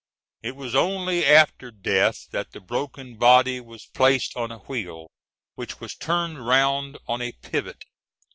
It 0.41 0.55
was 0.55 0.73
only 0.73 1.23
after 1.23 1.69
death 1.69 2.27
that 2.31 2.53
the 2.53 2.59
broken 2.59 3.17
body 3.17 3.59
was 3.59 3.85
placed 3.85 4.35
on 4.35 4.51
a 4.51 4.57
wheel, 4.57 5.11
which 5.53 5.79
was 5.79 5.93
turned 5.93 6.43
round 6.47 6.97
on 7.07 7.21
a 7.21 7.33
pivot. 7.33 7.83